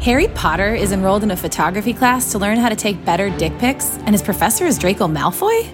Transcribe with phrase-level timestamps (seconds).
[0.00, 3.56] Harry Potter is enrolled in a photography class to learn how to take better dick
[3.58, 5.64] pics, and his professor is Draco Malfoy?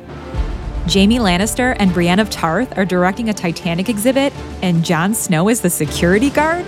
[0.90, 4.32] Jaime Lannister and Brienne of Tarth are directing a Titanic exhibit,
[4.62, 6.64] and Jon Snow is the security guard?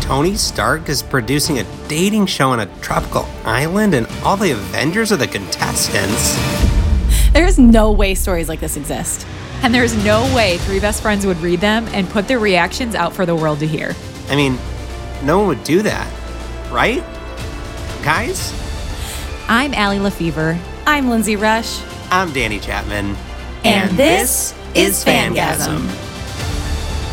[0.00, 5.12] Tony Stark is producing a dating show on a tropical island, and all the Avengers
[5.12, 6.36] are the contestants.
[7.32, 9.26] There is no way stories like this exist.
[9.62, 13.14] And there's no way three best friends would read them and put their reactions out
[13.14, 13.94] for the world to hear.
[14.28, 14.58] I mean,
[15.22, 16.06] no one would do that,
[16.76, 17.02] right?
[18.04, 18.52] Guys?
[19.48, 20.58] I'm Allie Lefevre.
[20.86, 21.80] I'm Lindsay Rush.
[22.10, 23.16] I'm Danny Chapman.
[23.64, 25.86] And this is Fangasm.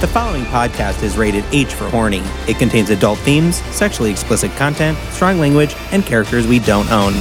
[0.02, 2.22] The following podcast is rated H for horny.
[2.46, 7.14] It contains adult themes, sexually explicit content, strong language, and characters we don't own.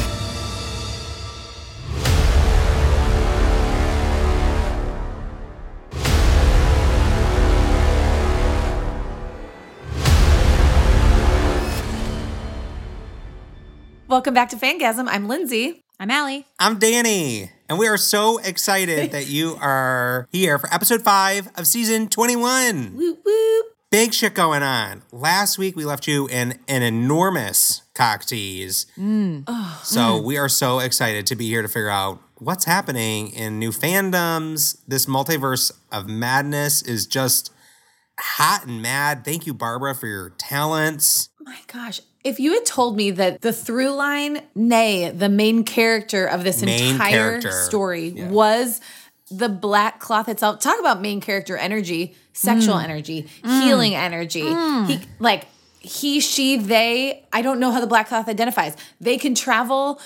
[14.13, 15.09] Welcome back to Fangasm.
[15.09, 15.85] I'm Lindsay.
[15.99, 16.47] I'm Allie.
[16.59, 17.51] I'm Danny.
[17.67, 22.95] And we are so excited that you are here for episode five of season 21.
[22.95, 23.67] Whoop whoop.
[23.91, 25.01] Big shit going on.
[25.13, 28.85] Last week we left you in an enormous cock tease.
[28.99, 29.49] Mm.
[29.83, 33.71] so we are so excited to be here to figure out what's happening in new
[33.71, 34.77] fandoms.
[34.87, 37.51] This multiverse of madness is just
[38.21, 39.25] hot and mad.
[39.25, 41.31] Thank you, Barbara, for your talents.
[41.41, 42.03] My gosh.
[42.25, 46.63] If you had told me that the through line, nay, the main character of this
[46.63, 47.51] Main entire character.
[47.51, 48.29] story Yeah.
[48.29, 48.81] was
[49.31, 50.61] the black cloth itself.
[50.61, 52.85] Talk about main character energy, sexual mm.
[52.85, 53.63] energy, mm.
[53.63, 54.43] healing energy.
[54.43, 55.07] He mm.
[55.19, 55.47] like
[55.81, 58.77] he, she, they, I don't know how the black cloth identifies.
[59.01, 60.01] They can travel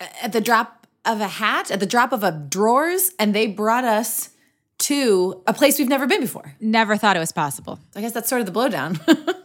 [0.00, 3.46] uh, at the drop of a hat, at the drop of a drawers, and they
[3.48, 4.30] brought us
[4.78, 6.54] to a place we've never been before.
[6.60, 7.80] Never thought it was possible.
[7.94, 9.00] I guess that's sort of the blowdown.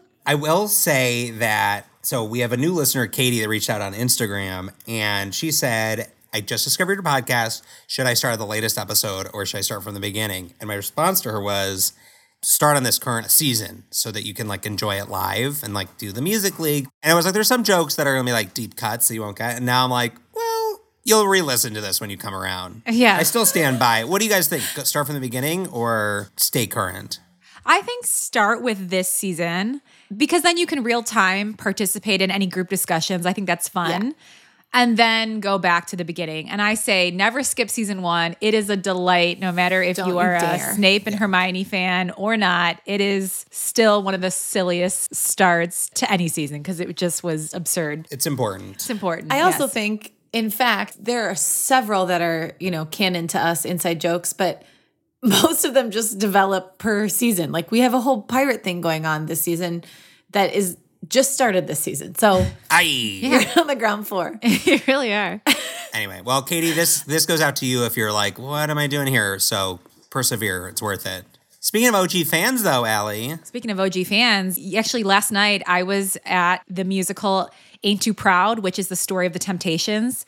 [0.25, 3.93] I will say that so we have a new listener, Katie, that reached out on
[3.93, 7.61] Instagram, and she said, I just discovered your podcast.
[7.87, 10.53] Should I start at the latest episode or should I start from the beginning?
[10.59, 11.93] And my response to her was,
[12.41, 15.97] start on this current season so that you can like enjoy it live and like
[15.97, 16.87] do the music league.
[17.03, 19.13] And I was like, there's some jokes that are gonna be like deep cuts that
[19.13, 19.57] you won't get.
[19.57, 22.81] And now I'm like, well, you'll re-listen to this when you come around.
[22.87, 23.17] Yeah.
[23.17, 24.05] I still stand by.
[24.05, 24.63] What do you guys think?
[24.63, 27.19] Start from the beginning or stay current?
[27.63, 29.81] I think start with this season
[30.15, 33.25] because then you can real time participate in any group discussions.
[33.25, 34.07] I think that's fun.
[34.07, 34.11] Yeah.
[34.73, 36.49] And then go back to the beginning.
[36.49, 38.37] And I say never skip season one.
[38.39, 40.59] It is a delight, no matter if Don't you are you a.
[40.75, 42.79] Snape and Hermione fan or not.
[42.85, 47.53] It is still one of the silliest starts to any season because it just was
[47.53, 48.07] absurd.
[48.11, 48.75] It's important.
[48.75, 49.33] It's important.
[49.33, 53.65] I also think, in fact, there are several that are, you know, canon to us
[53.65, 54.63] inside jokes, but
[55.21, 57.51] most of them just develop per season.
[57.51, 59.83] Like we have a whole pirate thing going on this season
[60.31, 60.77] that is
[61.07, 62.15] just started this season.
[62.15, 63.19] So Aye.
[63.21, 64.39] you're on the ground floor.
[64.43, 65.41] you really are.
[65.93, 68.87] Anyway, well, Katie, this this goes out to you if you're like, what am I
[68.87, 69.37] doing here?
[69.39, 70.69] So persevere.
[70.69, 71.25] It's worth it.
[71.59, 76.17] Speaking of OG fans, though, Allie, Speaking of OG fans, actually last night I was
[76.25, 77.49] at the musical
[77.83, 80.25] Ain't Too Proud, which is the story of the Temptations.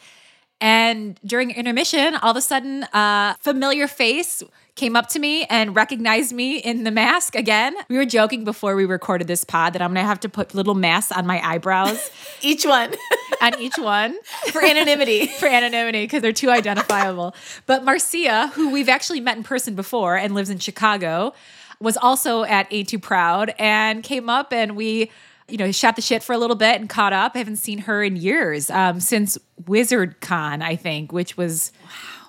[0.60, 4.44] And during intermission, all of a sudden, a familiar face
[4.76, 7.76] came up to me and recognized me in the mask again.
[7.90, 10.74] We were joking before we recorded this pod that I'm gonna have to put little
[10.74, 12.10] masks on my eyebrows
[12.42, 12.94] Each one
[13.42, 14.18] on each one
[14.52, 15.28] for anonymity.
[15.40, 17.36] for anonymity because they're too identifiable.
[17.66, 21.34] But Marcia, who we've actually met in person before and lives in Chicago,
[21.80, 25.12] was also at Ain't Too Proud and came up and we,
[25.48, 27.34] you know, shot the shit for a little bit and caught up.
[27.36, 31.72] I haven't seen her in years um, since Wizard Con, I think, which was.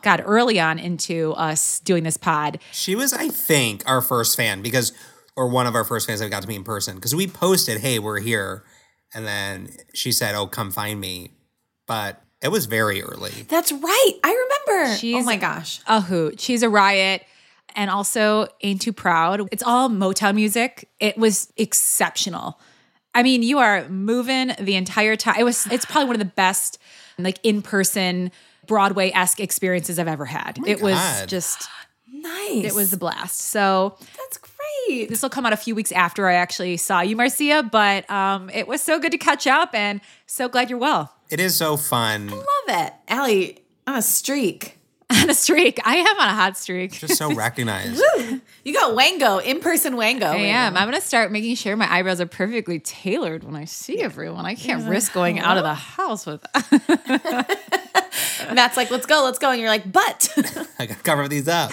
[0.05, 2.61] God, early on into us doing this pod.
[2.73, 4.93] she was, I think, our first fan because,
[5.37, 7.27] or one of our first fans that we got to meet in person because we
[7.27, 8.65] posted, "Hey, we're here,"
[9.13, 11.31] and then she said, "Oh, come find me,"
[11.87, 13.31] but it was very early.
[13.49, 14.13] That's right.
[14.23, 14.31] I
[14.69, 14.99] remember.
[15.19, 15.81] oh my gosh.
[15.87, 16.39] a hoot.
[16.41, 17.23] She's a riot
[17.75, 19.49] and also ain't too proud.
[19.51, 20.89] It's all Motown music.
[21.01, 22.61] It was exceptional.
[23.15, 25.37] I mean, you are moving the entire time.
[25.39, 26.79] It was it's probably one of the best
[27.19, 28.33] like in-person
[28.67, 30.59] Broadway-esque experiences I've ever had.
[30.67, 31.69] it was just
[32.13, 32.65] Nice.
[32.65, 33.39] it was a blast.
[33.41, 35.09] So That's great.
[35.09, 38.49] this will come out a few weeks after I actually saw you, Marcia, but um,
[38.51, 41.13] it was so good to catch up and so glad you're well.
[41.31, 42.93] It is so fun, I Love it.
[43.09, 44.79] Allie, on a streak.
[45.25, 45.81] On a streak.
[45.85, 46.93] I am on a hot streak.
[46.93, 48.03] just so recognized.
[48.63, 50.27] You got Wango, in person Wango.
[50.27, 50.77] I am.
[50.77, 54.45] I'm gonna start making sure my eyebrows are perfectly tailored when I see everyone.
[54.45, 56.45] I can't risk going out of the house with.
[58.53, 59.51] Matt's like, let's go, let's go.
[59.51, 60.29] And you're like, but
[60.79, 61.73] I gotta cover these up.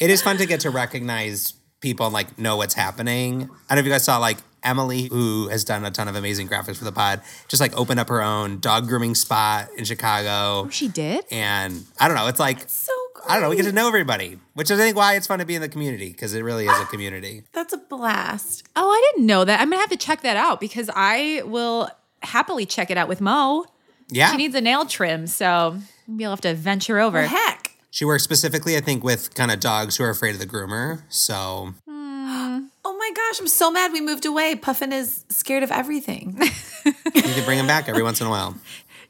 [0.00, 3.42] it is fun to get to recognize people and like know what's happening.
[3.42, 6.16] I don't know if you guys saw like Emily, who has done a ton of
[6.16, 9.84] amazing graphics for the pod, just like opened up her own dog grooming spot in
[9.84, 10.66] Chicago.
[10.66, 11.24] Oh, she did?
[11.30, 12.92] And I don't know, it's like So
[13.26, 15.38] I don't know, we get to know everybody, which is I think why it's fun
[15.38, 17.44] to be in the community because it really is a community.
[17.52, 18.64] That's a blast.
[18.76, 19.60] Oh, I didn't know that.
[19.60, 21.90] I'm gonna have to check that out because I will
[22.22, 23.64] happily check it out with Mo.
[24.10, 24.30] Yeah.
[24.30, 27.22] She needs a nail trim, so maybe I'll have to venture over.
[27.22, 27.69] Heck.
[27.90, 31.02] She works specifically, I think, with kind of dogs who are afraid of the groomer.
[31.08, 34.54] So Oh my gosh, I'm so mad we moved away.
[34.54, 36.38] Puffin is scared of everything.
[36.84, 36.92] you
[37.22, 38.54] can bring him back every once in a while.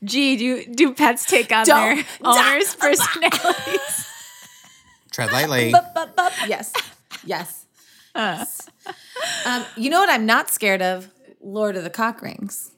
[0.03, 4.07] Gee, do do pets take on Don't- their owners' personalities?
[5.13, 5.71] Tread lightly.
[5.73, 6.33] Bup, bup, bup.
[6.47, 6.73] Yes.
[7.25, 7.67] Yes.
[8.15, 11.11] Um, you know what I'm not scared of?
[11.43, 12.71] Lord of the Cock Rings.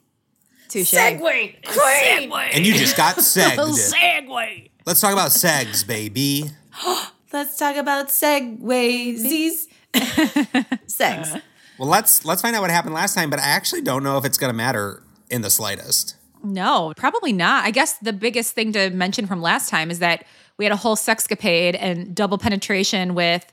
[0.68, 0.92] Touche.
[0.92, 1.56] Segway.
[1.64, 2.32] Queen.
[2.52, 3.92] And you just got segged.
[3.92, 4.70] Segway.
[4.84, 6.50] Let's talk about segs, baby.
[7.32, 9.66] Let's talk about segways.
[9.94, 11.40] Segs.
[11.78, 14.24] Well, let's let's find out what happened last time, but I actually don't know if
[14.24, 16.16] it's gonna matter in the slightest.
[16.44, 17.64] No, probably not.
[17.64, 20.26] I guess the biggest thing to mention from last time is that
[20.58, 23.50] we had a whole sexcapade and double penetration with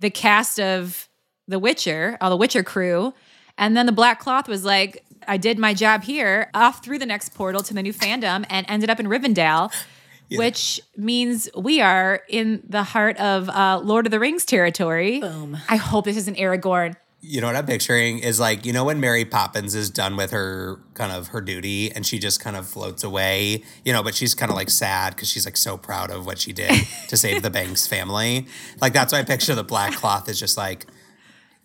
[0.00, 1.08] the cast of
[1.46, 3.14] The Witcher, all the Witcher crew.
[3.56, 7.06] And then the Black Cloth was like, I did my job here, off through the
[7.06, 9.72] next portal to the new fandom and ended up in Rivendell,
[10.38, 15.20] which means we are in the heart of uh, Lord of the Rings territory.
[15.20, 15.58] Boom.
[15.68, 16.96] I hope this isn't Aragorn.
[17.22, 20.30] You know what I'm picturing is like, you know, when Mary Poppins is done with
[20.30, 24.14] her kind of her duty and she just kind of floats away, you know, but
[24.14, 26.72] she's kind of like sad because she's like so proud of what she did
[27.08, 28.46] to save the Banks family.
[28.80, 30.86] Like that's why I picture the black cloth is just like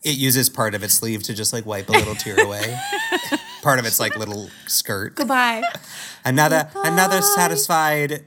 [0.04, 2.78] it uses part of its sleeve to just like wipe a little tear away.
[3.66, 5.16] part of its like little skirt.
[5.16, 5.64] Goodbye.
[6.24, 8.24] Another another satisfied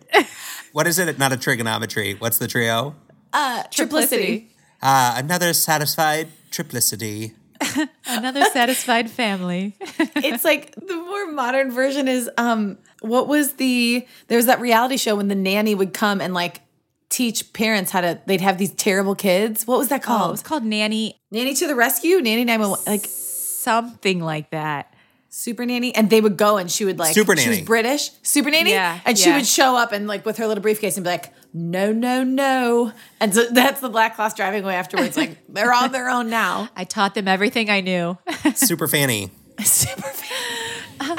[0.73, 1.19] what is it?
[1.19, 2.14] Not a trigonometry.
[2.14, 2.94] What's the trio?
[3.32, 4.49] Uh, triplicity.
[4.82, 7.35] Uh, another satisfied triplicity.
[8.06, 9.76] Another satisfied family.
[9.81, 14.96] it's like the more modern version is um what was the there was that reality
[14.96, 16.61] show when the nanny would come and like
[17.08, 19.67] teach parents how to they'd have these terrible kids.
[19.67, 20.31] What was that Oh, it called?
[20.32, 24.94] was called Nanny, nanny to the rescue, nanny 911 like something like that.
[25.30, 27.58] Super nanny and they would go and she would like Super she nanny.
[27.58, 29.36] was British, super nanny Yeah, and she yeah.
[29.36, 32.92] would show up and like with her little briefcase and be like no no no
[33.20, 36.69] and so that's the black cloth driving away afterwards like they're on their own now.
[36.76, 38.16] I taught them everything I knew.
[38.54, 39.30] Super fanny.
[39.62, 41.19] super fan.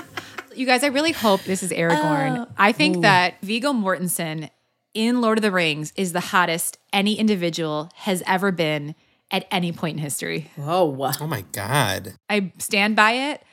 [0.56, 2.48] you guys, I really hope this is Aragorn.
[2.48, 2.52] Oh.
[2.58, 4.50] I think that Viggo Mortensen
[4.94, 8.96] in Lord of the Rings is the hottest any individual has ever been
[9.32, 10.50] at any point in history.
[10.56, 11.12] Whoa.
[11.22, 12.16] Oh my god.
[12.30, 13.44] I stand by it.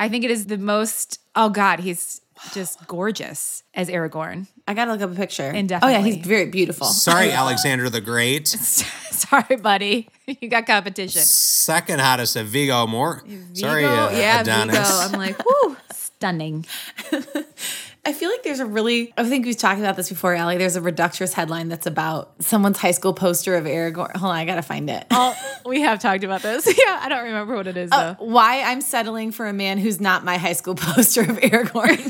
[0.00, 2.22] I think it is the most, oh God, he's
[2.54, 4.46] just gorgeous as Aragorn.
[4.66, 5.52] I gotta look up a picture.
[5.54, 6.86] Oh yeah, he's very beautiful.
[6.86, 8.48] Sorry, Alexander the Great.
[9.20, 10.08] Sorry, buddy.
[10.26, 11.20] You got competition.
[11.20, 13.22] Second hottest of Viggo More.
[13.52, 14.76] Sorry, Viggo, uh, yeah, Adonis.
[14.76, 14.88] Viggo.
[14.88, 16.64] I'm like, whoo, stunning.
[18.10, 20.58] I feel like there's a really, I think we've talked about this before, Allie.
[20.58, 24.16] There's a Reductress headline that's about someone's high school poster of Aragorn.
[24.16, 25.06] Hold on, I gotta find it.
[25.12, 25.32] Oh,
[25.64, 26.66] we have talked about this.
[26.80, 28.24] Yeah, I don't remember what it is uh, though.
[28.24, 31.98] Why I'm settling for a man who's not my high school poster of Aragorn.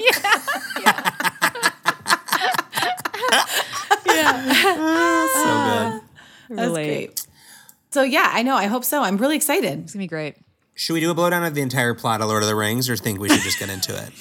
[0.00, 0.42] yeah,
[0.82, 1.14] Yeah.
[5.34, 6.02] so good.
[6.50, 7.26] Uh, that's great.
[7.90, 8.56] So yeah, I know.
[8.56, 9.02] I hope so.
[9.02, 9.78] I'm really excited.
[9.84, 10.34] It's gonna be great.
[10.74, 12.96] Should we do a blowdown of the entire plot of Lord of the Rings, or
[12.96, 14.12] think we should just get into it?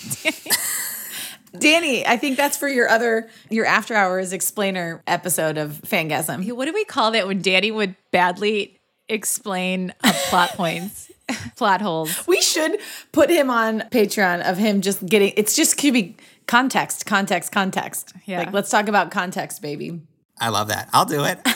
[1.58, 6.50] Danny, I think that's for your other your after hours explainer episode of Fangasm.
[6.52, 9.94] What do we call that when Danny would badly explain
[10.30, 11.12] plot points,
[11.56, 12.26] plot holes?
[12.28, 12.80] We should
[13.12, 16.16] put him on Patreon of him just getting it's just could be
[16.48, 18.14] context, context, context.
[18.26, 18.40] Yeah.
[18.40, 20.02] Like let's talk about context, baby.
[20.40, 20.90] I love that.
[20.94, 21.40] I'll do it.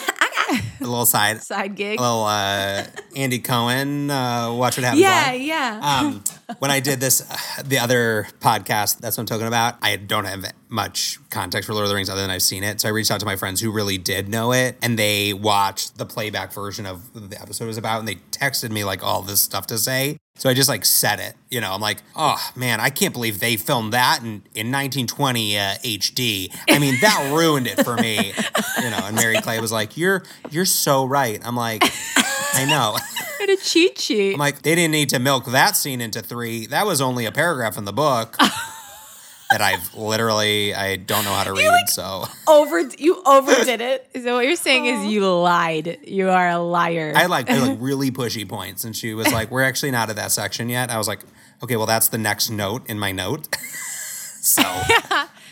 [0.52, 2.00] a little side, Side gig.
[2.00, 2.84] a little uh,
[3.16, 4.10] Andy Cohen.
[4.10, 5.02] Uh, watch what happens.
[5.02, 5.42] Yeah, live.
[5.42, 6.00] yeah.
[6.02, 6.24] Um,
[6.60, 9.76] when I did this, uh, the other podcast, that's what I'm talking about.
[9.82, 12.82] I don't have much context for Lord of the Rings other than I've seen it.
[12.82, 15.98] So I reached out to my friends who really did know it, and they watched
[15.98, 19.42] the playback version of the episode was about, and they texted me like all this
[19.42, 20.18] stuff to say.
[20.36, 21.36] So I just like said it.
[21.50, 25.58] You know, I'm like, oh man, I can't believe they filmed that in, in 1920
[25.58, 26.56] uh, HD.
[26.70, 28.34] I mean, that ruined it for me.
[28.82, 31.40] You know, and Mary Clay was like, you're you're so right.
[31.46, 31.84] I'm like,
[32.54, 32.98] I know.
[33.52, 34.34] and a cheat sheet.
[34.34, 36.66] I'm like, they didn't need to milk that scene into three.
[36.68, 38.38] That was only a paragraph in the book
[39.52, 41.88] that I've literally I don't know how to read.
[41.90, 44.10] so Over you overdid it.
[44.24, 46.00] so what you're saying is you lied.
[46.06, 47.14] You are a liar.
[47.16, 50.16] I like I like really pushy points, and she was like, "We're actually not at
[50.16, 51.20] that section yet." I was like,
[51.64, 53.54] "Okay, well that's the next note in my note."
[54.42, 54.64] so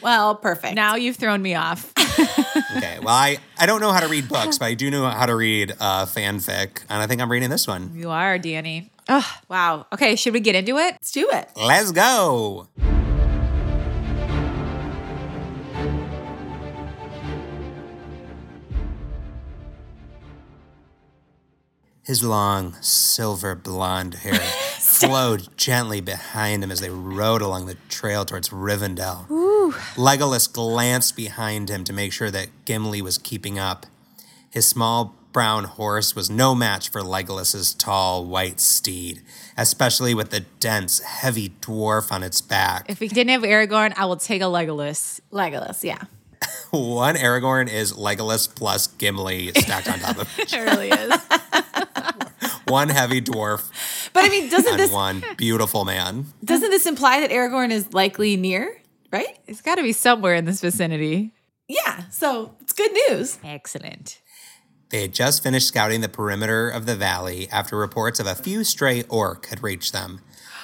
[0.01, 0.75] Well, perfect.
[0.75, 1.91] now you've thrown me off.
[2.77, 5.25] okay, well, I, I don't know how to read books, but I do know how
[5.25, 7.91] to read uh, fanfic, and I think I'm reading this one.
[7.95, 8.91] You are, Danny.
[9.07, 9.87] Oh, wow.
[9.93, 10.93] Okay, should we get into it?
[10.93, 11.49] Let's do it.
[11.55, 12.67] Let's go.
[22.03, 24.41] His long, silver blonde hair
[24.99, 29.27] flowed gently behind him as they rode along the trail towards Rivendell.
[29.95, 33.85] Legolas glanced behind him to make sure that Gimli was keeping up.
[34.49, 39.21] His small brown horse was no match for Legolas's tall white steed,
[39.57, 42.85] especially with the dense, heavy dwarf on its back.
[42.89, 45.19] If we didn't have Aragorn, I will take a Legolas.
[45.31, 46.03] Legolas, yeah.
[46.71, 51.21] One Aragorn is Legolas plus Gimli stacked on top of It really is.
[52.69, 53.69] one heavy dwarf
[54.13, 56.25] But I mean, doesn't and this one beautiful man.
[56.43, 58.81] doesn't this imply that Aragorn is likely near?
[59.11, 59.39] Right?
[59.47, 61.33] it's got to be somewhere in this vicinity.
[61.67, 62.03] Yeah.
[62.09, 63.39] So it's good news.
[63.43, 64.21] Excellent.
[64.89, 68.63] They had just finished scouting the perimeter of the valley after reports of a few
[68.63, 70.21] stray orc had reached them.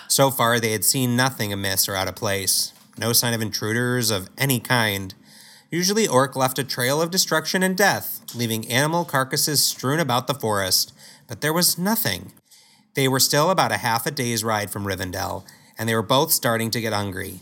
[0.07, 2.73] So far, they had seen nothing amiss or out of place.
[2.97, 5.13] No sign of intruders of any kind.
[5.71, 10.33] Usually, orc left a trail of destruction and death, leaving animal carcasses strewn about the
[10.33, 10.93] forest,
[11.27, 12.33] but there was nothing.
[12.95, 15.45] They were still about a half a day's ride from Rivendell,
[15.77, 17.41] and they were both starting to get hungry.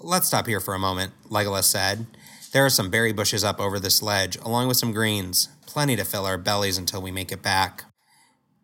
[0.00, 2.06] Let's stop here for a moment, Legolas said.
[2.52, 5.48] There are some berry bushes up over this ledge, along with some greens.
[5.66, 7.84] Plenty to fill our bellies until we make it back.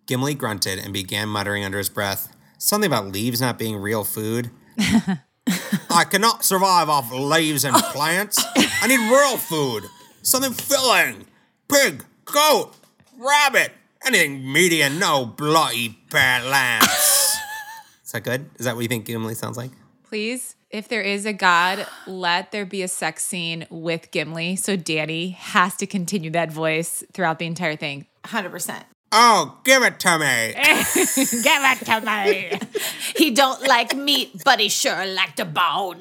[0.06, 4.50] Gimli grunted and began muttering under his breath something about leaves not being real food.
[4.78, 8.42] I cannot survive off leaves and plants.
[8.80, 9.84] I need real food.
[10.22, 11.26] Something filling.
[11.68, 12.74] Pig, goat,
[13.18, 13.72] rabbit,
[14.06, 17.36] anything meaty and no bloody balance.
[18.04, 18.50] Is that good?
[18.58, 19.70] Is that what you think Gimli sounds like?
[20.04, 24.56] Please, if there is a god, let there be a sex scene with Gimli.
[24.56, 28.06] So Danny has to continue that voice throughout the entire thing.
[28.24, 28.82] 100%.
[29.14, 30.52] Oh, give it to me.
[30.54, 32.58] Give it to me.
[33.16, 36.00] He don't like meat, but he sure liked a bone.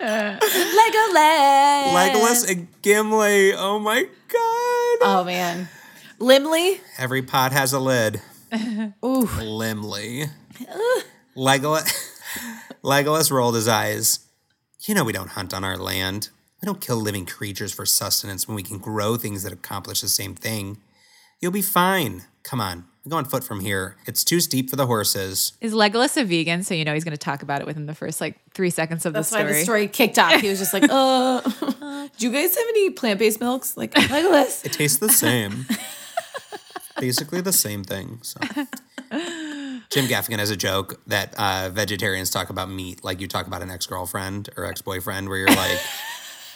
[0.00, 1.92] Legolas.
[1.92, 3.52] Legolas and Gimli.
[3.54, 4.98] Oh my god.
[5.02, 5.68] Oh man.
[6.20, 6.80] Limley.
[6.98, 8.20] Every pot has a lid.
[9.04, 9.26] Ooh.
[9.26, 10.30] Limley.
[11.36, 11.92] Legolas,
[12.84, 14.20] Legolas rolled his eyes.
[14.86, 16.30] You know we don't hunt on our land.
[16.60, 20.08] We don't kill living creatures for sustenance when we can grow things that accomplish the
[20.08, 20.78] same thing.
[21.40, 22.24] You'll be fine.
[22.42, 23.96] Come on, we go on foot from here.
[24.04, 25.54] It's too steep for the horses.
[25.62, 26.62] Is Legolas a vegan?
[26.62, 29.06] So you know he's going to talk about it within the first like three seconds
[29.06, 29.52] of That's the why story.
[29.54, 30.40] the story kicked off.
[30.42, 31.40] He was just like, uh,
[32.18, 33.78] do you guys have any plant-based milks?
[33.78, 34.62] Like Legolas.
[34.66, 35.64] It tastes the same.
[37.00, 38.18] Basically the same thing.
[38.20, 38.40] So.
[39.88, 43.62] Jim Gaffigan has a joke that uh, vegetarians talk about meat like you talk about
[43.62, 45.80] an ex girlfriend or ex boyfriend, where you're like,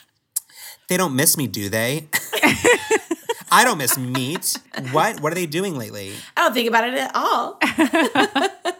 [0.88, 2.08] they don't miss me, do they?
[3.52, 4.58] I don't miss meat.
[4.92, 5.20] What?
[5.20, 6.14] What are they doing lately?
[6.36, 7.58] I don't think about it at all.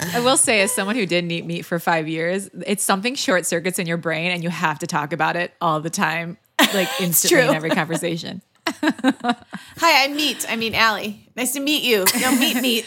[0.14, 3.46] I will say, as someone who didn't eat meat for five years, it's something short
[3.46, 6.36] circuits in your brain, and you have to talk about it all the time,
[6.74, 8.42] like instantly in every conversation.
[8.66, 10.44] Hi, I'm Meat.
[10.48, 11.26] I mean Allie.
[11.34, 12.04] Nice to meet you.
[12.20, 12.86] No, meat, meat.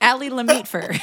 [0.00, 0.98] Ali Lameatfer.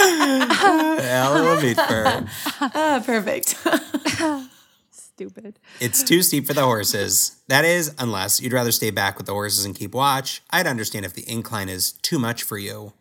[0.00, 2.26] Hell meat fur.
[2.60, 3.56] Ah, perfect.
[4.90, 5.58] Stupid.
[5.80, 7.40] It's too steep for the horses.
[7.48, 10.42] That is, unless you'd rather stay back with the horses and keep watch.
[10.50, 12.94] I'd understand if the incline is too much for you.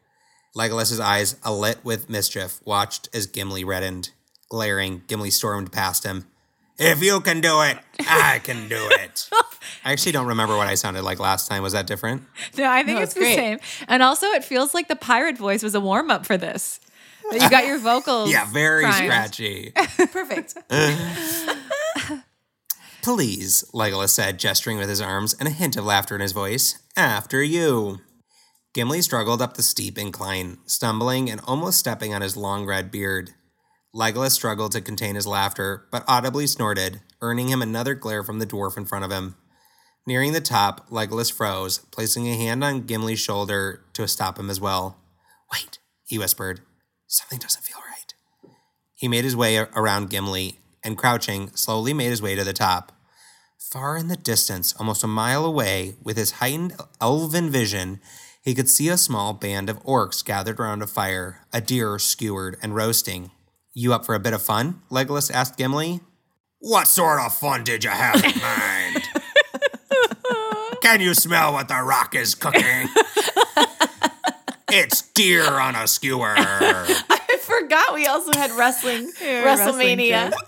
[0.53, 4.09] Legolas's eyes, alit with mischief, watched as Gimli reddened.
[4.49, 6.25] Glaring, Gimli stormed past him.
[6.77, 9.29] If you can do it, I can do it.
[9.85, 11.61] I actually don't remember what I sounded like last time.
[11.61, 12.23] Was that different?
[12.57, 13.59] No, I think No, it's it's the same.
[13.87, 16.79] And also, it feels like the pirate voice was a warm up for this.
[17.31, 18.31] You got your vocals.
[18.31, 18.95] Yeah, very primed.
[18.95, 19.71] scratchy.
[20.11, 20.55] Perfect.
[23.01, 26.79] Please, Legolas said, gesturing with his arms and a hint of laughter in his voice.
[26.95, 27.99] After you.
[28.73, 33.31] Gimli struggled up the steep incline, stumbling and almost stepping on his long red beard.
[33.95, 38.45] Legolas struggled to contain his laughter, but audibly snorted, earning him another glare from the
[38.45, 39.35] dwarf in front of him.
[40.05, 44.61] Nearing the top, Legolas froze, placing a hand on Gimli's shoulder to stop him as
[44.61, 44.97] well.
[45.51, 46.61] Wait, he whispered.
[47.11, 48.13] Something doesn't feel right.
[48.93, 52.91] He made his way around Gimli and, crouching, slowly made his way to the top.
[53.57, 57.99] Far in the distance, almost a mile away, with his heightened elven vision,
[58.43, 62.57] he could see a small band of orcs gathered around a fire, a deer skewered
[62.61, 63.31] and roasting.
[63.73, 64.83] You up for a bit of fun?
[64.91, 66.01] Legolas asked Gimli.
[66.59, 69.09] What sort of fun did you have in mind?
[70.83, 72.87] Can you smell what the rock is cooking?
[74.71, 76.33] it's deer on a skewer.
[76.37, 80.33] I forgot we also had wrestling WrestleMania.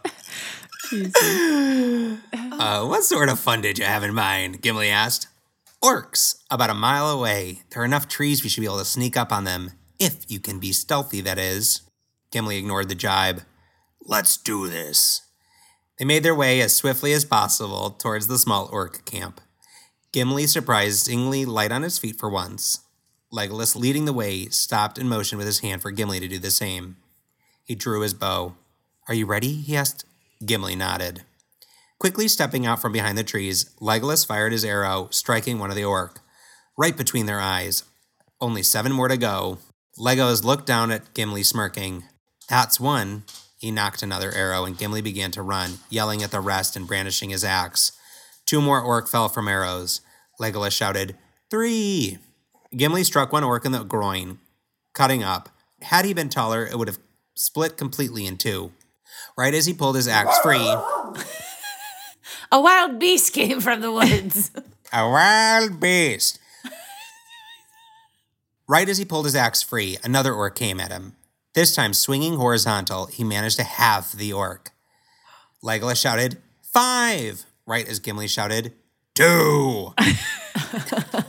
[2.33, 4.61] Uh, what sort of fun did you have in mind?
[4.61, 5.27] Gimli asked.
[5.81, 7.61] Orcs, about a mile away.
[7.69, 9.71] There are enough trees we should be able to sneak up on them.
[9.99, 11.81] If you can be stealthy, that is.
[12.31, 13.43] Gimli ignored the jibe.
[14.05, 15.21] Let's do this.
[15.97, 19.39] They made their way as swiftly as possible towards the small orc camp.
[20.11, 22.81] Gimli, surprisingly light on his feet for once.
[23.33, 26.51] Legolas, leading the way, stopped and motioned with his hand for Gimli to do the
[26.51, 26.97] same.
[27.63, 28.55] He drew his bow.
[29.07, 29.53] Are you ready?
[29.53, 30.05] he asked.
[30.45, 31.23] Gimli nodded.
[31.99, 35.85] Quickly stepping out from behind the trees, Legolas fired his arrow, striking one of the
[35.85, 36.19] orc.
[36.77, 37.83] Right between their eyes.
[38.41, 39.59] Only seven more to go.
[39.97, 42.03] Legolas looked down at Gimli, smirking.
[42.49, 43.23] That's one.
[43.59, 47.29] He knocked another arrow, and Gimli began to run, yelling at the rest and brandishing
[47.29, 47.91] his axe.
[48.45, 50.01] Two more orc fell from arrows.
[50.41, 51.15] Legolas shouted,
[51.51, 52.17] Three!
[52.75, 54.39] Gimli struck one orc in the groin,
[54.93, 55.49] cutting up.
[55.81, 56.99] Had he been taller, it would have
[57.35, 58.71] split completely in two.
[59.37, 60.73] Right as he pulled his axe free,
[62.51, 64.51] A wild beast came from the woods.
[64.93, 66.39] a wild beast.
[68.67, 71.15] Right as he pulled his axe free, another orc came at him.
[71.53, 74.71] This time, swinging horizontal, he managed to halve the orc.
[75.63, 77.45] Legolas shouted, Five!
[77.65, 78.73] Right as Gimli shouted,
[79.13, 79.93] Two!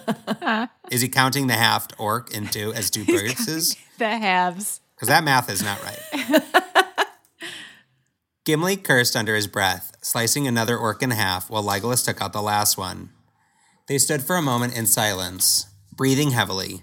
[0.91, 3.77] is he counting the halved orc into as two pieces?
[3.99, 4.81] The halves.
[4.97, 6.43] Because that math is not right.
[8.45, 12.43] Gimli cursed under his breath, slicing another orc in half while Legolas took out the
[12.43, 13.11] last one.
[13.87, 16.83] They stood for a moment in silence, breathing heavily.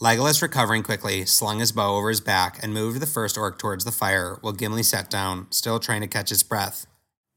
[0.00, 3.84] Legolas, recovering quickly, slung his bow over his back and moved the first orc towards
[3.84, 6.86] the fire while Gimli sat down, still trying to catch his breath.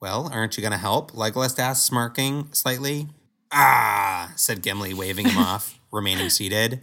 [0.01, 1.11] Well, aren't you going to help?
[1.11, 3.07] Legolas asked, smirking slightly.
[3.51, 6.81] Ah, said Gimli, waving him off, remaining seated.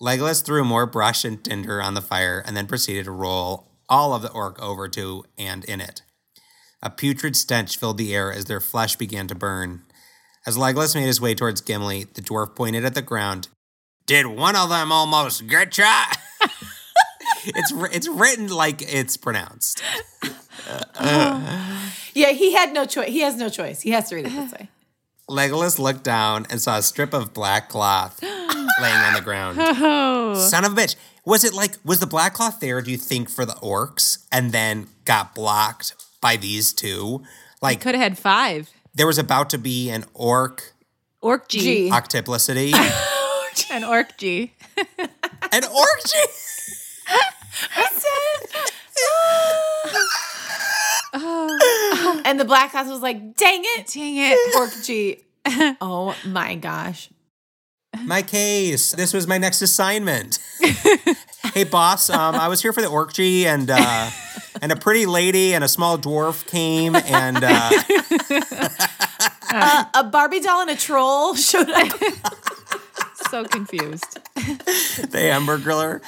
[0.00, 4.12] Legolas threw more brush and tinder on the fire and then proceeded to roll all
[4.12, 6.02] of the orc over to and in it.
[6.82, 9.82] A putrid stench filled the air as their flesh began to burn.
[10.46, 13.48] As Legolas made his way towards Gimli, the dwarf pointed at the ground.
[14.06, 16.04] Did one of them almost get ya?
[17.46, 19.82] it's it's written like it's pronounced.
[21.00, 23.08] yeah, he had no choice.
[23.08, 23.80] He has no choice.
[23.80, 24.68] He has to read it this way.
[25.30, 29.58] Legolas looked down and saw a strip of black cloth laying on the ground.
[29.60, 30.34] Oh.
[30.34, 30.96] Son of a bitch.
[31.24, 34.52] Was it like, was the black cloth there, do you think, for the orcs and
[34.52, 37.24] then got blocked by these two?
[37.60, 38.70] Like, Could have had five.
[38.94, 40.72] there was about to be an orc
[41.20, 41.58] Orc G.
[41.58, 41.90] G.
[41.90, 42.72] octiplicity.
[43.70, 44.52] An Orc G.
[45.50, 46.30] an orgy?
[52.26, 53.86] And the black cloth was like, dang it.
[53.86, 54.56] Dang it.
[54.56, 55.22] Orc G.
[55.80, 57.08] Oh my gosh.
[58.02, 58.90] My case.
[58.92, 60.40] This was my next assignment.
[61.54, 62.10] hey, boss.
[62.10, 64.10] Um, I was here for the orgy, and uh,
[64.60, 67.70] and a pretty lady and a small dwarf came, and uh,
[69.94, 71.92] A Barbie doll and a troll showed up.
[73.30, 74.20] So confused.
[74.34, 76.00] the Hamburglar.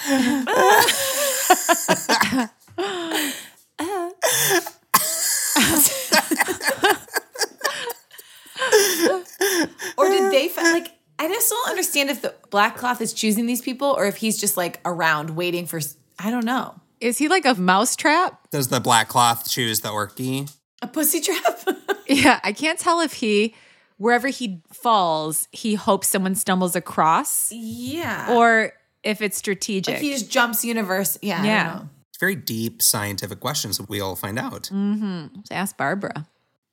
[9.96, 13.46] Or did they find like I just don't understand if the black cloth is choosing
[13.46, 15.80] these people or if he's just like around waiting for
[16.18, 16.80] I don't know.
[17.00, 18.50] Is he like a mousetrap?
[18.50, 20.52] Does the black cloth choose the orky?
[20.82, 21.68] A pussy trap?
[22.10, 23.54] Yeah, I can't tell if he,
[23.98, 28.34] wherever he falls, he hopes someone stumbles across yeah.
[28.34, 29.96] or if it's strategic.
[29.96, 31.18] If he just jumps universe.
[31.20, 31.42] Yeah.
[31.42, 31.64] I Yeah.
[31.64, 31.88] don't know.
[32.08, 33.78] It's very deep scientific questions.
[33.90, 34.70] We all find out.
[34.72, 35.26] Mm-hmm.
[35.36, 36.26] Let's ask Barbara.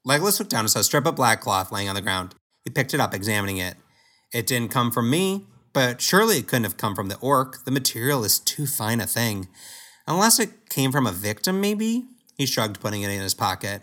[0.07, 2.35] Legolas looked down and saw a strip of black cloth laying on the ground.
[2.63, 3.75] He picked it up, examining it.
[4.33, 7.63] It didn't come from me, but surely it couldn't have come from the orc.
[7.65, 9.47] The material is too fine a thing.
[10.07, 12.05] Unless it came from a victim, maybe?
[12.37, 13.81] He shrugged, putting it in his pocket.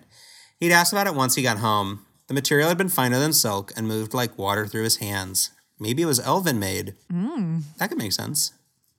[0.60, 2.04] He'd asked about it once he got home.
[2.28, 5.50] The material had been finer than silk and moved like water through his hands.
[5.80, 6.94] Maybe it was elven made.
[7.12, 7.62] Mm.
[7.78, 8.52] That could make sense.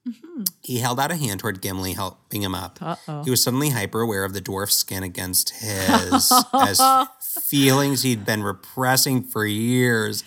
[0.08, 0.44] Mm-hmm.
[0.62, 2.80] He held out a hand toward Gimli, helping him up.
[3.24, 6.82] He was suddenly hyper aware of the dwarf's skin against his, as
[7.46, 10.24] feelings he'd been repressing for years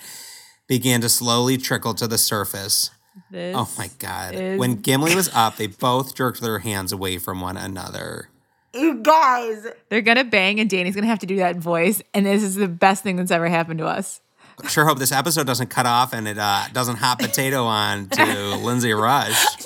[0.67, 2.91] began to slowly trickle to the surface.
[3.17, 4.35] Oh this Oh my god.
[4.35, 8.31] is- When Gimli was up, they both jerked their hands away from one another.
[8.75, 9.67] You guys.
[9.89, 12.03] They're gonna bang, and Danny's gonna have to do that voice.
[12.13, 14.21] And this is the best thing that's ever happened to us.
[14.69, 18.57] Sure hope this episode doesn't cut off and it uh, doesn't hot potato on to
[18.57, 19.45] Lindsay Rush.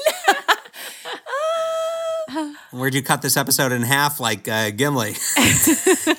[2.72, 5.14] Where'd you cut this episode in half like uh, Gimli?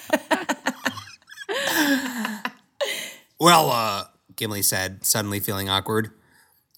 [3.40, 4.04] well, uh,
[4.36, 6.12] Gimli said, suddenly feeling awkward.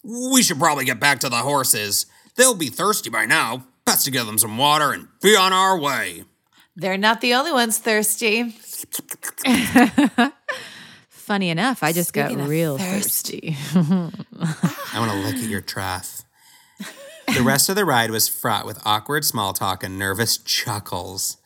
[0.04, 2.06] We should probably get back to the horses.
[2.36, 3.66] They'll be thirsty by now.
[3.86, 6.24] Best to give them some water and be on our way.
[6.76, 8.56] They're not the only ones thirsty.
[11.34, 13.26] Funny enough, I just Speaking got real thirst.
[13.32, 13.58] thirsty.
[13.74, 16.22] I want to look at your trough.
[16.78, 21.38] The rest of the ride was fraught with awkward small talk and nervous chuckles.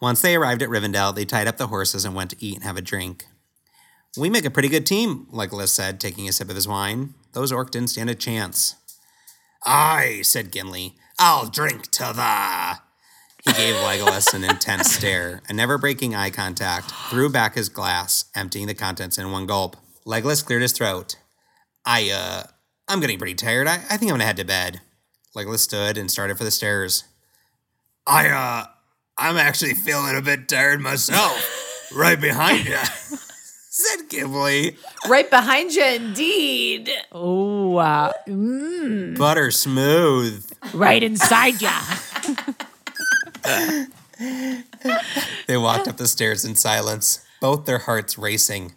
[0.00, 2.64] Once they arrived at Rivendell, they tied up the horses and went to eat and
[2.64, 3.26] have a drink.
[4.18, 7.14] We make a pretty good team, Legolas said, taking a sip of his wine.
[7.32, 8.74] Those orc didn't stand a chance.
[9.64, 10.96] Aye, said Gimli.
[11.20, 12.85] I'll drink to the.
[13.46, 18.24] He gave Legolas an intense stare and, never breaking eye contact, threw back his glass,
[18.34, 19.76] emptying the contents in one gulp.
[20.04, 21.16] Legolas cleared his throat.
[21.84, 22.42] I, uh,
[22.88, 23.68] I'm getting pretty tired.
[23.68, 24.80] I, I think I'm gonna head to bed.
[25.36, 27.04] Legolas stood and started for the stairs.
[28.06, 28.66] I, uh,
[29.16, 31.88] I'm actually feeling a bit tired myself.
[31.94, 32.76] right behind you,
[33.70, 34.76] said Gimli.
[35.08, 36.90] Right behind you, indeed.
[37.12, 38.12] oh, uh,
[39.16, 40.50] Butter smooth.
[40.74, 41.70] right inside ya.
[45.46, 48.72] They walked up the stairs in silence, both their hearts racing.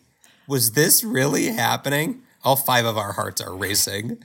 [0.47, 2.21] Was this really happening?
[2.43, 4.17] All five of our hearts are racing.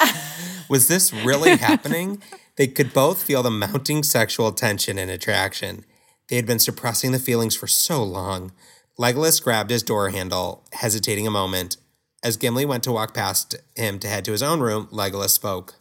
[0.68, 2.22] Was this really happening?
[2.56, 5.84] They could both feel the mounting sexual tension and attraction.
[6.28, 8.52] They had been suppressing the feelings for so long.
[8.98, 11.76] Legolas grabbed his door handle, hesitating a moment.
[12.22, 15.74] As Gimli went to walk past him to head to his own room, Legolas spoke.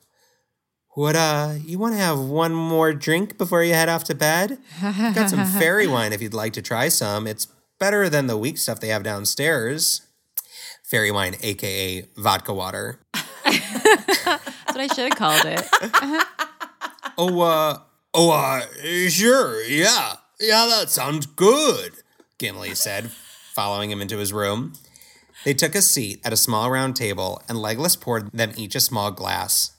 [0.96, 4.60] What, uh, you want to have one more drink before you head off to bed?
[4.82, 7.26] I've got some fairy wine if you'd like to try some.
[7.26, 7.48] It's
[7.80, 10.02] better than the weak stuff they have downstairs.
[10.84, 13.00] Fairy wine, aka vodka water.
[13.44, 15.68] That's what I should have called it.
[17.18, 17.80] Oh, uh,
[18.14, 18.62] oh, uh,
[19.10, 20.16] sure, yeah.
[20.40, 21.94] Yeah, that sounds good,
[22.38, 23.12] Gimli said,
[23.54, 24.74] following him into his room.
[25.44, 28.80] They took a seat at a small round table, and Legolas poured them each a
[28.80, 29.73] small glass.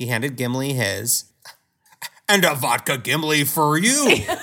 [0.00, 1.24] He handed Gimli his.
[2.26, 4.06] And a vodka Gimli for you.
[4.06, 4.40] That's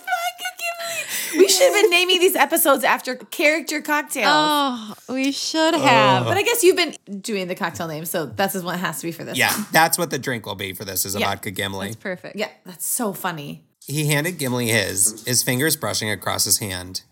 [0.00, 1.38] vodka Gimli.
[1.42, 4.28] We should have been naming these episodes after character cocktails.
[4.30, 6.24] Oh, we should have.
[6.24, 9.08] But I guess you've been doing the cocktail name, so that's what it has to
[9.08, 9.36] be for this.
[9.36, 11.26] yeah, that's what the drink will be for this is a Yeah.
[11.28, 11.88] vodka Gimli.
[11.88, 12.36] That's perfect.
[12.36, 13.66] Yeah, that's so funny.
[13.86, 17.02] He handed Gimli his, his fingers brushing across his hand.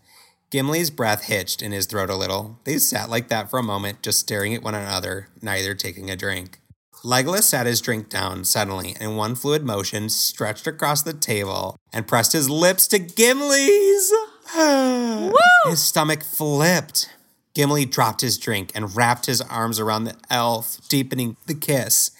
[0.51, 2.59] Gimli's breath hitched in his throat a little.
[2.63, 6.15] They sat like that for a moment, just staring at one another, neither taking a
[6.15, 6.59] drink.
[7.03, 11.77] Legolas sat his drink down suddenly and in one fluid motion stretched across the table
[11.93, 14.11] and pressed his lips to Gimli's.
[15.65, 17.09] his stomach flipped.
[17.53, 22.11] Gimli dropped his drink and wrapped his arms around the elf, deepening the kiss.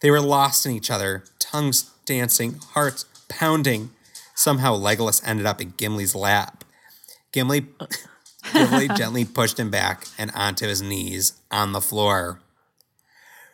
[0.00, 3.90] They were lost in each other, tongues dancing, hearts pounding.
[4.34, 6.57] Somehow Legolas ended up in Gimli's lap.
[7.32, 7.86] Gimli, uh.
[8.52, 12.40] Gimli gently pushed him back and onto his knees on the floor.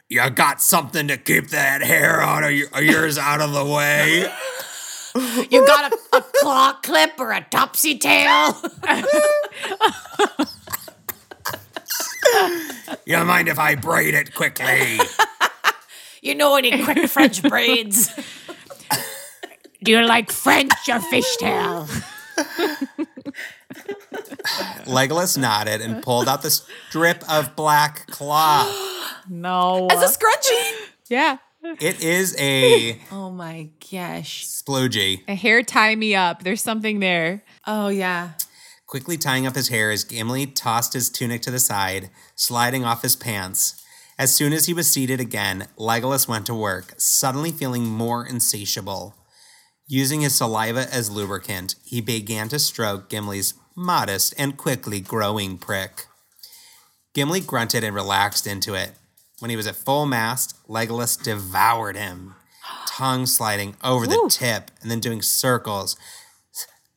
[0.09, 3.65] You got something to keep that hair out of your, of yours out of the
[3.65, 4.31] way?
[5.51, 8.55] You got a, a claw clip or a topsy tail?
[13.07, 14.99] You mind if I braid it quickly?
[16.23, 18.11] You know any quick French braids?
[19.85, 21.87] Do you like French or fishtail?
[24.85, 28.69] Legolas nodded and pulled out the strip of black cloth.
[29.27, 29.87] No.
[29.91, 30.89] As a scrunchie?
[31.09, 31.39] yeah.
[31.81, 34.47] It is a Oh my gosh.
[34.47, 35.23] sploogie.
[35.27, 36.43] A hair tie me up.
[36.43, 37.43] There's something there.
[37.67, 38.33] Oh yeah.
[38.87, 43.01] Quickly tying up his hair as Gimli tossed his tunic to the side, sliding off
[43.01, 43.83] his pants.
[44.19, 49.15] As soon as he was seated again, Legolas went to work, suddenly feeling more insatiable.
[49.87, 56.07] Using his saliva as lubricant, he began to stroke Gimli's modest and quickly growing prick.
[57.15, 58.93] Gimli grunted and relaxed into it.
[59.39, 62.35] When he was at full mast, Legolas devoured him,
[62.89, 65.97] tongue sliding over the tip and then doing circles,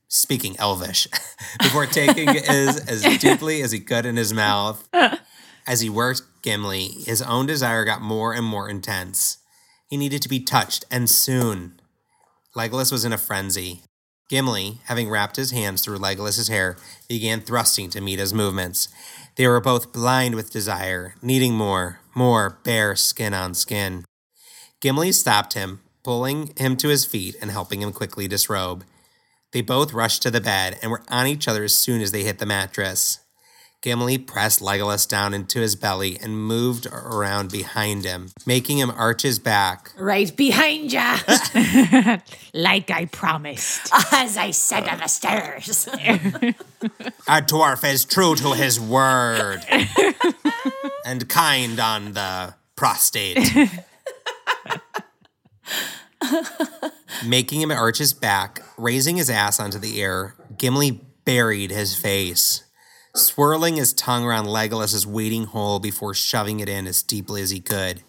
[0.07, 1.07] speaking Elvish,
[1.59, 4.87] before taking as, as deeply as he could in his mouth.
[5.67, 9.39] As he worked Gimli, his own desire got more and more intense.
[9.89, 11.79] He needed to be touched, and soon.
[12.55, 13.81] Legolas was in a frenzy.
[14.29, 16.75] Gimli, having wrapped his hands through Legolas's hair,
[17.07, 18.89] began thrusting to meet his movements.
[19.35, 24.03] They were both blind with desire, needing more, more bare skin on skin.
[24.81, 28.83] Gimli stopped him, pulling him to his feet and helping him quickly disrobe.
[29.53, 32.23] They both rushed to the bed and were on each other as soon as they
[32.23, 33.19] hit the mattress.
[33.83, 39.21] Gimli pressed Legolas down into his belly and moved around behind him, making him arch
[39.21, 39.91] his back.
[39.97, 41.17] Right behind ya.
[42.53, 43.91] Like I promised.
[44.11, 45.87] As I said on the stairs.
[47.27, 49.59] A dwarf is true to his word.
[51.05, 53.37] and kind on the prostate.
[57.25, 62.63] Making him arch his back, raising his ass onto the air, Gimli buried his face,
[63.17, 67.59] swirling his tongue around Legolas's waiting hole before shoving it in as deeply as he
[67.59, 68.01] could.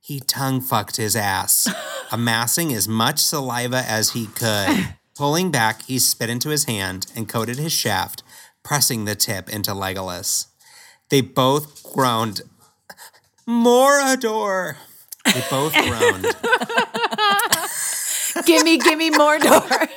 [0.00, 1.68] He tongue fucked his ass,
[2.12, 4.94] amassing as much saliva as he could.
[5.16, 8.22] Pulling back, he spit into his hand and coated his shaft,
[8.62, 10.46] pressing the tip into Legolas.
[11.08, 12.42] They both groaned,
[13.46, 14.76] Morador!
[15.24, 16.26] They both groaned.
[18.46, 19.88] gimme, gimme more door.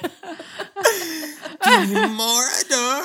[2.09, 3.03] Morador!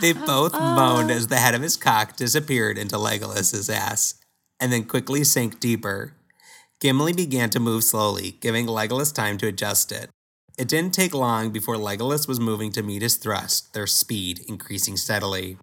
[0.00, 4.14] they both moaned as the head of his cock disappeared into Legolas's ass
[4.60, 6.14] and then quickly sank deeper.
[6.80, 10.10] Gimli began to move slowly, giving Legolas time to adjust it.
[10.58, 14.96] It didn't take long before Legolas was moving to meet his thrust, their speed increasing
[14.96, 15.58] steadily.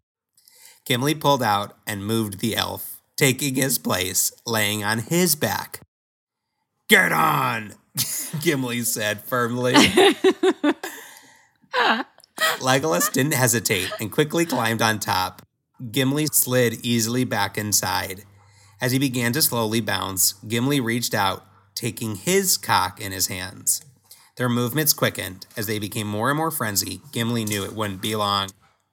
[0.85, 5.81] Gimli pulled out and moved the elf, taking his place, laying on his back.
[6.89, 7.73] Get on,
[8.41, 9.73] Gimli said firmly.
[12.59, 15.41] Legolas didn't hesitate and quickly climbed on top.
[15.91, 18.23] Gimli slid easily back inside.
[18.81, 23.81] As he began to slowly bounce, Gimli reached out, taking his cock in his hands.
[24.35, 25.45] Their movements quickened.
[25.55, 28.49] As they became more and more frenzied, Gimli knew it wouldn't be long.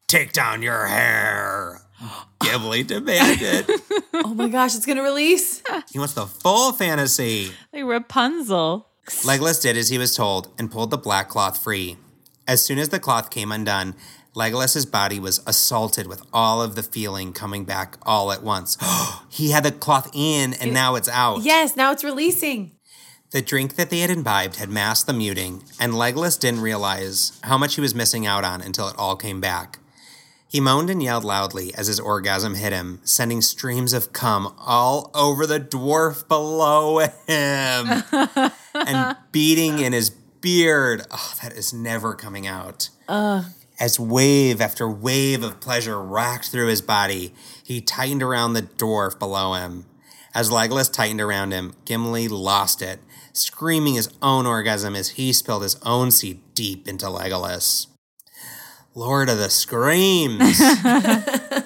[0.06, 1.80] Take down your hair,
[2.40, 3.66] Gimli demanded.
[4.14, 5.62] oh my gosh, it's gonna release.
[5.90, 7.52] he wants the full fantasy.
[7.72, 8.89] Like Rapunzel.
[9.24, 11.96] Legolas did as he was told and pulled the black cloth free.
[12.46, 13.94] As soon as the cloth came undone,
[14.34, 18.76] Legolas's body was assaulted with all of the feeling coming back all at once.
[19.28, 21.42] he had the cloth in and now it's out.
[21.42, 22.72] Yes, now it's releasing.
[23.32, 27.56] The drink that they had imbibed had masked the muting, and Legolas didn't realize how
[27.56, 29.78] much he was missing out on until it all came back.
[30.50, 35.12] He moaned and yelled loudly as his orgasm hit him, sending streams of cum all
[35.14, 37.12] over the dwarf below him
[38.74, 41.06] and beating in his beard.
[41.08, 42.88] Oh, that is never coming out.
[43.78, 47.32] As wave after wave of pleasure racked through his body,
[47.62, 49.86] he tightened around the dwarf below him.
[50.34, 52.98] As Legolas tightened around him, Gimli lost it,
[53.32, 57.86] screaming his own orgasm as he spilled his own seed deep into Legolas.
[58.94, 60.40] Lord of the Screams!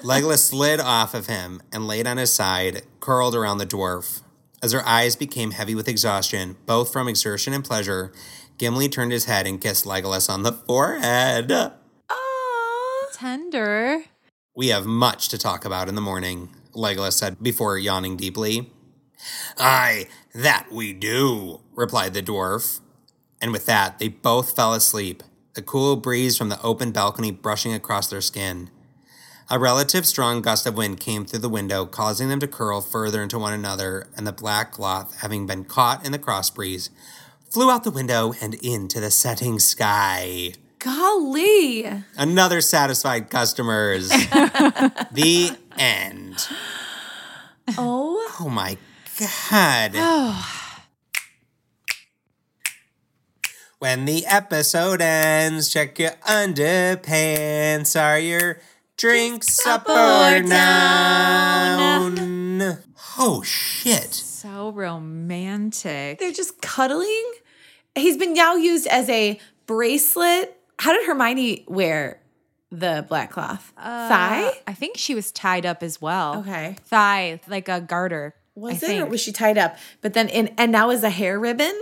[0.03, 4.21] Legolas slid off of him and laid on his side, curled around the dwarf.
[4.61, 8.11] As her eyes became heavy with exhaustion, both from exertion and pleasure,
[8.57, 11.51] Gimli turned his head and kissed Legolas on the forehead.
[13.13, 14.03] Tender.
[14.55, 18.71] We have much to talk about in the morning, Legolas said before yawning deeply.
[19.57, 22.81] Aye, that we do, replied the dwarf.
[23.41, 25.23] And with that, they both fell asleep,
[25.55, 28.69] the cool breeze from the open balcony brushing across their skin.
[29.49, 33.21] A relative strong gust of wind came through the window, causing them to curl further
[33.21, 36.89] into one another, and the black cloth, having been caught in the cross breeze,
[37.49, 40.53] flew out the window and into the setting sky.
[40.79, 41.85] Golly.
[42.17, 44.09] Another satisfied customers.
[45.11, 46.47] the end.
[47.77, 48.35] Oh.
[48.39, 48.77] Oh my
[49.17, 49.91] god.
[49.95, 50.64] Oh.
[53.85, 57.95] When the episode ends, check your underpants.
[57.95, 58.57] Are your
[58.97, 62.17] drinks up, or down?
[63.19, 64.11] Oh shit.
[64.11, 66.17] So romantic.
[66.17, 67.31] They're just cuddling.
[67.93, 70.59] He's been now used as a bracelet.
[70.79, 72.19] How did Hermione wear
[72.71, 73.71] the black cloth?
[73.77, 74.51] Uh, Thigh?
[74.65, 76.39] I think she was tied up as well.
[76.39, 76.75] Okay.
[76.85, 78.33] Thigh, like a garter.
[78.55, 79.77] Was I it or was she tied up?
[80.01, 81.79] But then in and now is a hair ribbon?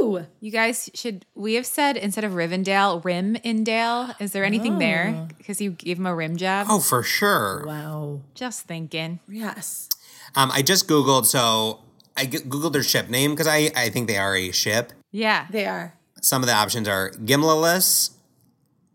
[0.00, 0.26] Woo!
[0.40, 1.26] You guys should.
[1.34, 4.20] We have said instead of Rivendell, Rim-indale.
[4.20, 5.28] Is there anything there?
[5.38, 6.66] Because you gave him a rim job.
[6.70, 7.64] Oh, for sure.
[7.66, 8.20] Wow.
[8.34, 9.20] Just thinking.
[9.28, 9.88] Yes.
[10.34, 11.80] Um, I just googled, so
[12.16, 14.92] I googled their ship name because I I think they are a ship.
[15.12, 15.46] Yeah.
[15.50, 15.94] They are.
[16.20, 18.10] Some of the options are Gimlaless,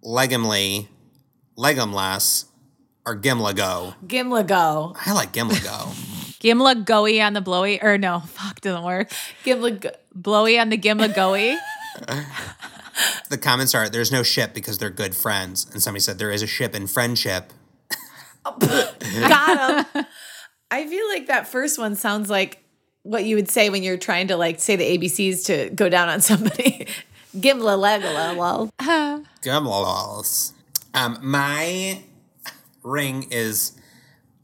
[0.04, 0.88] Legumly,
[1.58, 2.46] Legumless,
[3.06, 3.96] or Gimlago.
[4.06, 4.96] Gimlago.
[5.06, 6.18] I like Gimlago.
[6.42, 7.82] Gimla goey on the blowy.
[7.82, 9.12] Or no, fuck, doesn't work.
[9.46, 9.92] Gimlago.
[10.14, 11.58] Blowy on the Gimla goey.
[13.30, 16.42] the comments are there's no ship because they're good friends, and somebody said there is
[16.42, 17.54] a ship in friendship.
[18.44, 20.06] Got him.
[20.72, 22.64] I feel like that first one sounds like
[23.04, 26.10] what you would say when you're trying to like say the ABCs to go down
[26.10, 26.88] on somebody.
[27.36, 28.72] Gimla legala lol.
[29.42, 30.54] Gimlalos.
[30.94, 32.02] Um, my
[32.84, 33.80] ring is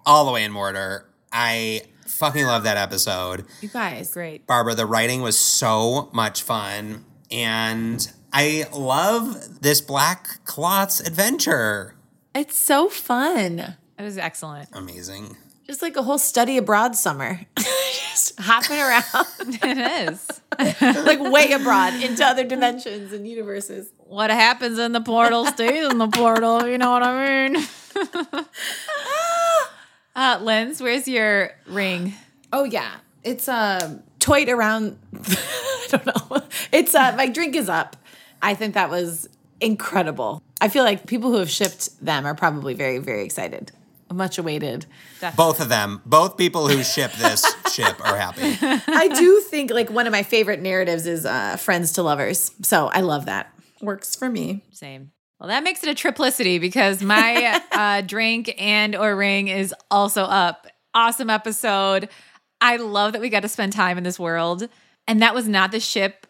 [0.05, 1.03] all the way in Mordor.
[1.39, 3.45] I fucking love that episode.
[3.61, 4.11] You guys.
[4.11, 4.47] Great.
[4.47, 7.05] Barbara, the writing was so much fun.
[7.29, 11.93] And I love this black cloths adventure.
[12.33, 13.77] It's so fun.
[13.99, 14.69] It was excellent.
[14.73, 15.37] Amazing.
[15.67, 17.41] Just like a whole study abroad summer.
[17.59, 19.03] Just hopping around
[19.63, 20.41] it is.
[21.05, 23.91] like way abroad into other dimensions and universes.
[23.99, 26.65] What happens in the portal stays in the portal.
[26.67, 27.67] You know what I mean?
[30.17, 32.13] Uh, Linz, where's your ring?
[32.53, 34.97] Oh yeah, it's uh, toyed around.
[35.13, 36.41] I don't know.
[36.71, 37.97] It's uh, my drink is up.
[38.41, 39.27] I think that was
[39.59, 40.41] incredible.
[40.61, 43.73] I feel like people who have shipped them are probably very very excited.
[44.09, 44.85] Much awaited.
[45.35, 48.57] Both of them, both people who ship this ship are happy.
[48.87, 52.51] I do think like one of my favorite narratives is uh, friends to lovers.
[52.61, 53.53] So I love that.
[53.81, 54.63] Works for me.
[54.71, 55.11] Same.
[55.39, 60.23] Well, that makes it a triplicity because my uh, drink and or ring is also
[60.23, 60.67] up.
[60.93, 62.09] Awesome episode.
[62.59, 64.67] I love that we got to spend time in this world.
[65.07, 66.25] And that was not the ship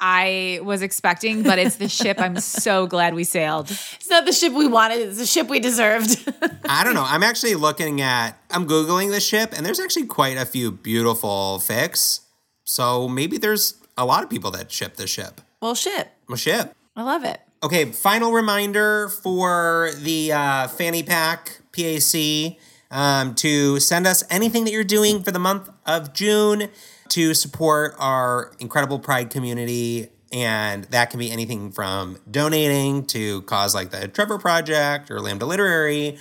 [0.00, 3.70] I was expecting, but it's the ship I'm so glad we sailed.
[3.70, 6.30] It's not the ship we wanted, it's the ship we deserved.
[6.68, 7.04] I don't know.
[7.06, 11.62] I'm actually looking at, I'm Googling the ship, and there's actually quite a few beautiful
[11.62, 12.20] fics.
[12.64, 15.40] So maybe there's a lot of people that ship the ship.
[15.62, 16.10] well, ship.
[16.28, 16.74] Well, ship.
[16.94, 17.40] I love it.
[17.66, 22.58] Okay, final reminder for the uh, Fanny Pack PAC
[22.92, 26.68] um, to send us anything that you're doing for the month of June
[27.08, 30.10] to support our incredible Pride community.
[30.32, 35.44] And that can be anything from donating to cause like the Trevor Project or Lambda
[35.44, 36.18] Literary,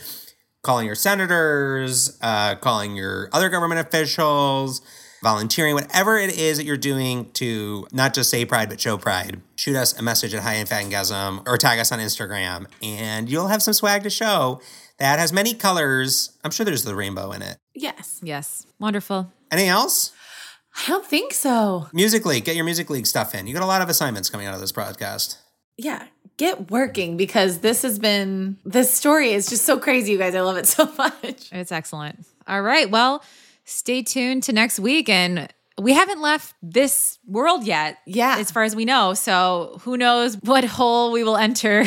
[0.64, 4.82] calling your senators, uh, calling your other government officials,
[5.26, 9.42] volunteering, whatever it is that you're doing to not just say pride, but show pride.
[9.56, 13.48] Shoot us a message at High and Fangasm or tag us on Instagram, and you'll
[13.48, 14.62] have some swag to show
[15.00, 16.38] that has many colors.
[16.44, 17.58] I'm sure there's the rainbow in it.
[17.74, 18.20] Yes.
[18.24, 18.66] Yes.
[18.80, 19.32] Wonderful.
[19.52, 20.12] Anything else?
[20.78, 21.88] I don't think so.
[21.92, 23.48] Music League, get your Music League stuff in.
[23.48, 25.38] You got a lot of assignments coming out of this podcast.
[25.78, 26.06] Yeah.
[26.38, 30.36] Get working because this has been, this story is just so crazy, you guys.
[30.36, 31.50] I love it so much.
[31.52, 32.26] It's excellent.
[32.48, 32.90] All right.
[32.90, 33.24] Well,
[33.66, 35.10] stay tuned to next week.
[35.10, 37.98] And we haven't left this world yet.
[38.06, 38.38] Yeah.
[38.40, 39.14] As far as we know.
[39.14, 41.84] So who knows what hole we will enter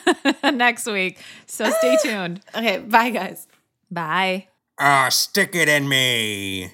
[0.44, 1.18] next week.
[1.46, 2.40] So stay tuned.
[2.54, 2.78] Okay.
[2.78, 3.48] Bye, guys.
[3.90, 4.46] Bye.
[4.78, 6.70] Ah, stick it in me.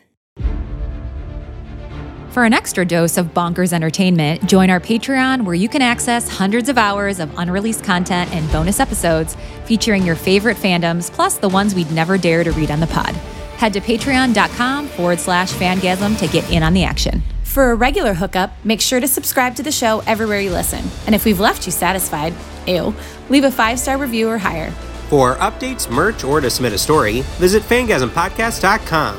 [2.30, 6.68] For an extra dose of bonkers entertainment, join our Patreon where you can access hundreds
[6.68, 11.74] of hours of unreleased content and bonus episodes featuring your favorite fandoms, plus the ones
[11.74, 13.18] we'd never dare to read on the pod.
[13.58, 17.22] Head to patreon.com forward slash fangasm to get in on the action.
[17.42, 20.84] For a regular hookup, make sure to subscribe to the show everywhere you listen.
[21.06, 22.32] And if we've left you satisfied,
[22.68, 22.94] ew,
[23.28, 24.70] leave a five star review or higher.
[25.08, 29.16] For updates, merch, or to submit a story, visit fangasmpodcast.com.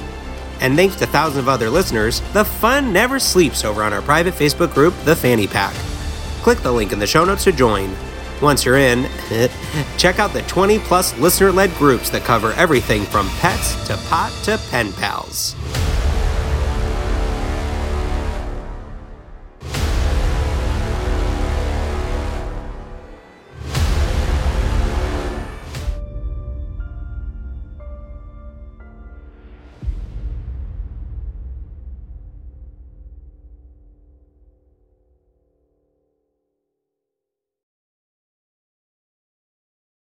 [0.61, 4.33] And thanks to thousands of other listeners, the fun never sleeps over on our private
[4.33, 5.73] Facebook group, The Fanny Pack.
[6.43, 7.93] Click the link in the show notes to join.
[8.41, 9.09] Once you're in,
[9.97, 14.31] check out the 20 plus listener led groups that cover everything from pets to pot
[14.43, 15.55] to pen pals.